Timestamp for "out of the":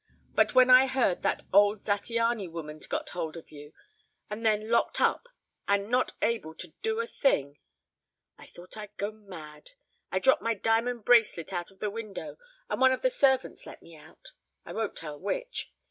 11.53-11.91